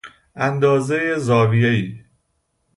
اندازه 0.35 1.15
زاویه 1.17 1.67
ای 1.69 2.03